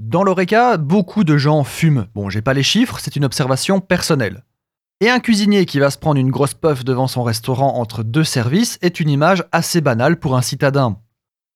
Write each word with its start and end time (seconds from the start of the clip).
Dans 0.00 0.22
l'ORECA, 0.22 0.78
beaucoup 0.78 1.24
de 1.24 1.36
gens 1.36 1.62
fument. 1.62 2.06
Bon, 2.14 2.30
j'ai 2.30 2.40
pas 2.40 2.54
les 2.54 2.62
chiffres, 2.62 2.98
c'est 2.98 3.16
une 3.16 3.24
observation 3.26 3.80
personnelle. 3.80 4.46
Et 5.02 5.10
un 5.10 5.20
cuisinier 5.20 5.66
qui 5.66 5.78
va 5.78 5.90
se 5.90 5.98
prendre 5.98 6.18
une 6.18 6.30
grosse 6.30 6.54
puff 6.54 6.84
devant 6.84 7.06
son 7.06 7.22
restaurant 7.22 7.74
entre 7.76 8.02
deux 8.02 8.24
services 8.24 8.78
est 8.80 8.98
une 8.98 9.10
image 9.10 9.44
assez 9.52 9.82
banale 9.82 10.18
pour 10.18 10.38
un 10.38 10.40
citadin. 10.40 10.96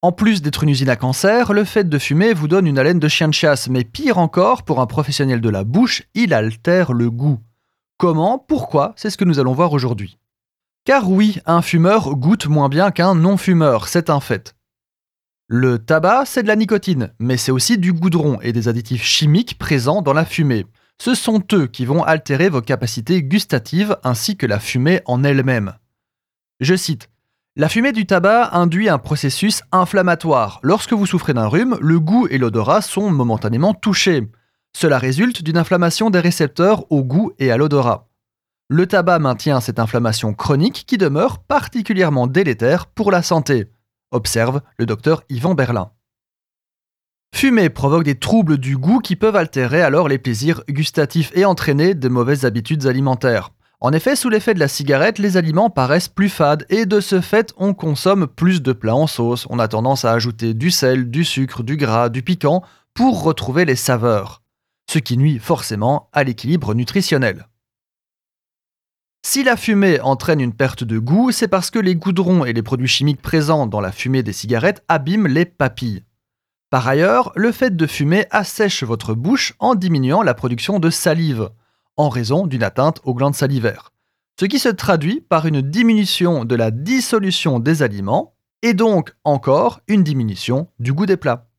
En 0.03 0.11
plus 0.11 0.43
d'être 0.43 0.61
une 0.61 0.69
usine 0.69 0.89
à 0.89 0.95
cancer, 0.95 1.53
le 1.53 1.63
fait 1.63 1.89
de 1.89 1.97
fumer 1.97 2.35
vous 2.35 2.47
donne 2.47 2.67
une 2.67 2.77
haleine 2.77 2.99
de 2.99 3.07
chien 3.07 3.29
de 3.29 3.33
chasse, 3.33 3.67
mais 3.67 3.83
pire 3.83 4.19
encore, 4.19 4.61
pour 4.61 4.79
un 4.79 4.85
professionnel 4.85 5.41
de 5.41 5.49
la 5.49 5.63
bouche, 5.63 6.03
il 6.13 6.31
altère 6.31 6.93
le 6.93 7.09
goût. 7.09 7.39
Comment? 7.97 8.37
Pourquoi? 8.37 8.93
C'est 8.95 9.09
ce 9.09 9.17
que 9.17 9.25
nous 9.25 9.39
allons 9.39 9.53
voir 9.53 9.73
aujourd'hui. 9.73 10.19
Car 10.85 11.09
oui, 11.09 11.39
un 11.47 11.63
fumeur 11.63 12.15
goûte 12.15 12.45
moins 12.45 12.69
bien 12.69 12.91
qu'un 12.91 13.15
non-fumeur, 13.15 13.87
c'est 13.87 14.11
un 14.11 14.19
fait. 14.19 14.55
Le 15.47 15.77
tabac, 15.77 16.23
c'est 16.25 16.41
de 16.41 16.47
la 16.47 16.55
nicotine, 16.55 17.13
mais 17.19 17.37
c'est 17.37 17.51
aussi 17.51 17.77
du 17.77 17.93
goudron 17.93 18.39
et 18.41 18.51
des 18.51 18.67
additifs 18.67 19.03
chimiques 19.03 19.59
présents 19.59 20.01
dans 20.01 20.13
la 20.13 20.25
fumée. 20.25 20.65
Ce 20.99 21.13
sont 21.13 21.43
eux 21.53 21.67
qui 21.67 21.85
vont 21.85 22.03
altérer 22.03 22.49
vos 22.49 22.61
capacités 22.61 23.21
gustatives 23.21 23.95
ainsi 24.03 24.37
que 24.37 24.47
la 24.47 24.59
fumée 24.59 25.01
en 25.05 25.23
elle-même. 25.23 25.75
Je 26.61 26.75
cite 26.75 27.09
La 27.55 27.69
fumée 27.69 27.91
du 27.91 28.07
tabac 28.07 28.55
induit 28.55 28.89
un 28.89 28.97
processus 28.97 29.61
inflammatoire. 29.71 30.59
Lorsque 30.63 30.93
vous 30.93 31.05
souffrez 31.05 31.35
d'un 31.35 31.47
rhume, 31.47 31.77
le 31.79 31.99
goût 31.99 32.27
et 32.31 32.39
l'odorat 32.39 32.81
sont 32.81 33.11
momentanément 33.11 33.75
touchés. 33.75 34.27
Cela 34.75 34.97
résulte 34.97 35.43
d'une 35.43 35.59
inflammation 35.59 36.09
des 36.09 36.21
récepteurs 36.21 36.91
au 36.91 37.03
goût 37.03 37.33
et 37.37 37.51
à 37.51 37.57
l'odorat. 37.57 38.09
Le 38.67 38.87
tabac 38.87 39.19
maintient 39.19 39.61
cette 39.61 39.77
inflammation 39.77 40.33
chronique 40.33 40.85
qui 40.87 40.97
demeure 40.97 41.37
particulièrement 41.37 42.25
délétère 42.25 42.87
pour 42.87 43.11
la 43.11 43.21
santé 43.21 43.67
observe 44.11 44.61
le 44.77 44.85
docteur 44.85 45.23
Yvan 45.29 45.55
Berlin. 45.55 45.91
Fumer 47.35 47.69
provoque 47.69 48.05
des 48.05 48.15
troubles 48.15 48.57
du 48.57 48.77
goût 48.77 48.99
qui 48.99 49.15
peuvent 49.15 49.35
altérer 49.35 49.81
alors 49.81 50.07
les 50.07 50.17
plaisirs 50.17 50.63
gustatifs 50.69 51.31
et 51.35 51.43
entraîner 51.43 51.93
de 51.93 52.07
mauvaises 52.07 52.45
habitudes 52.45 52.85
alimentaires. 52.85 53.51
En 53.81 53.91
effet, 53.91 54.15
sous 54.15 54.29
l'effet 54.29 54.53
de 54.53 54.59
la 54.59 54.69
cigarette, 54.69 55.19
les 55.19 55.35
aliments 55.35 55.69
paraissent 55.69 56.07
plus 56.07 56.29
fades 56.29 56.65
et 56.69 56.85
de 56.85 57.01
ce 57.01 57.19
fait, 57.19 57.53
on 57.57 57.73
consomme 57.73 58.25
plus 58.25 58.61
de 58.61 58.71
plats 58.71 58.95
en 58.95 59.05
sauce. 59.05 59.47
On 59.49 59.59
a 59.59 59.67
tendance 59.67 60.05
à 60.05 60.13
ajouter 60.13 60.53
du 60.53 60.71
sel, 60.71 61.11
du 61.11 61.25
sucre, 61.25 61.61
du 61.61 61.75
gras, 61.75 62.09
du 62.09 62.23
piquant 62.23 62.63
pour 62.93 63.23
retrouver 63.23 63.65
les 63.65 63.75
saveurs, 63.75 64.41
ce 64.89 64.99
qui 64.99 65.17
nuit 65.17 65.39
forcément 65.39 66.09
à 66.13 66.23
l'équilibre 66.23 66.73
nutritionnel. 66.73 67.47
Si 69.35 69.43
la 69.43 69.57
fumée 69.57 69.99
entraîne 69.99 70.39
une 70.39 70.53
perte 70.53 70.85
de 70.85 70.97
goût, 70.97 71.29
c'est 71.29 71.49
parce 71.49 71.69
que 71.69 71.77
les 71.77 71.97
goudrons 71.97 72.45
et 72.45 72.53
les 72.53 72.63
produits 72.63 72.87
chimiques 72.87 73.21
présents 73.21 73.67
dans 73.67 73.81
la 73.81 73.91
fumée 73.91 74.23
des 74.23 74.31
cigarettes 74.31 74.81
abîment 74.87 75.27
les 75.27 75.43
papilles. 75.43 76.05
Par 76.69 76.87
ailleurs, 76.87 77.33
le 77.35 77.51
fait 77.51 77.75
de 77.75 77.85
fumer 77.85 78.27
assèche 78.31 78.83
votre 78.83 79.13
bouche 79.13 79.53
en 79.59 79.75
diminuant 79.75 80.21
la 80.21 80.35
production 80.35 80.79
de 80.79 80.89
salive, 80.89 81.49
en 81.97 82.07
raison 82.07 82.47
d'une 82.47 82.63
atteinte 82.63 83.01
aux 83.03 83.13
glandes 83.13 83.35
salivaires. 83.35 83.91
Ce 84.39 84.45
qui 84.45 84.57
se 84.57 84.69
traduit 84.69 85.19
par 85.19 85.45
une 85.45 85.61
diminution 85.61 86.45
de 86.45 86.55
la 86.55 86.71
dissolution 86.71 87.59
des 87.59 87.83
aliments 87.83 88.37
et 88.61 88.73
donc 88.73 89.17
encore 89.25 89.81
une 89.89 90.03
diminution 90.03 90.69
du 90.79 90.93
goût 90.93 91.07
des 91.07 91.17
plats. 91.17 91.49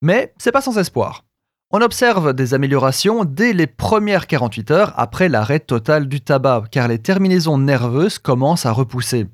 Mais 0.00 0.32
c'est 0.38 0.52
pas 0.52 0.62
sans 0.62 0.78
espoir. 0.78 1.27
On 1.70 1.82
observe 1.82 2.32
des 2.32 2.54
améliorations 2.54 3.26
dès 3.26 3.52
les 3.52 3.66
premières 3.66 4.26
48 4.26 4.70
heures 4.70 4.94
après 4.96 5.28
l'arrêt 5.28 5.60
total 5.60 6.08
du 6.08 6.22
tabac, 6.22 6.64
car 6.70 6.88
les 6.88 6.98
terminaisons 6.98 7.58
nerveuses 7.58 8.18
commencent 8.18 8.64
à 8.64 8.72
repousser. 8.72 9.26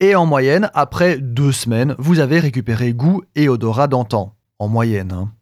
Et 0.00 0.16
en 0.16 0.26
moyenne, 0.26 0.72
après 0.74 1.18
deux 1.18 1.52
semaines, 1.52 1.94
vous 1.98 2.18
avez 2.18 2.40
récupéré 2.40 2.92
goût 2.92 3.22
et 3.36 3.48
odorat 3.48 3.86
d'antan. 3.86 4.34
En 4.58 4.66
moyenne. 4.66 5.12
Hein. 5.12 5.32